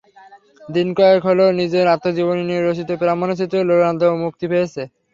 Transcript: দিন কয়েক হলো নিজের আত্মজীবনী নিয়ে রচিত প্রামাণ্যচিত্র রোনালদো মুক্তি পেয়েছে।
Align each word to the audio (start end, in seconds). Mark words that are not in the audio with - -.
দিন 0.69 0.87
কয়েক 0.97 1.21
হলো 1.29 1.45
নিজের 1.59 1.85
আত্মজীবনী 1.93 2.43
নিয়ে 2.45 2.61
রচিত 2.61 2.89
প্রামাণ্যচিত্র 3.01 3.55
রোনালদো 3.69 4.07
মুক্তি 4.23 4.45
পেয়েছে। 4.51 4.81